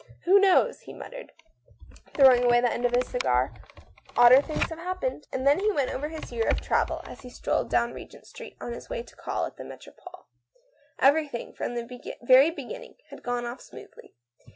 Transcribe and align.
"Who 0.25 0.39
knows?" 0.39 0.79
he 0.79 0.93
muttered, 0.95 1.31
throwing 2.15 2.43
away 2.45 2.59
the 2.59 2.71
end 2.73 2.85
of. 2.85 2.95
his 2.95 3.07
cigar;" 3.09 3.53
odder 4.17 4.41
things 4.41 4.67
have 4.71 4.79
happened." 4.79 5.27
And 5.31 5.45
then 5.45 5.59
he 5.59 5.71
went 5.71 5.91
over 5.93 6.09
his 6.09 6.31
year 6.31 6.47
of 6.47 6.59
travel 6.59 6.95
170 6.95 6.97
THE 6.97 7.05
STORY 7.05 7.05
OF 7.05 7.05
A 7.05 7.05
MODERN 7.05 7.09
WOMAN. 7.11 7.11
as 7.11 7.21
he 7.21 7.29
strolled 7.29 7.69
down 7.69 7.93
Regent 7.93 8.25
Street 8.25 8.57
on 8.59 8.73
his 8.73 8.89
way 8.89 9.03
to 9.03 9.15
call 9.15 9.45
at 9.45 9.57
the 9.57 9.63
MStropole. 9.63 10.23
Everything, 10.97 11.53
from 11.53 11.75
the 11.75 12.15
very 12.23 12.49
beginning, 12.49 12.95
had 13.11 13.21
gone 13.21 13.45
off 13.45 13.61
smoothly. 13.61 14.15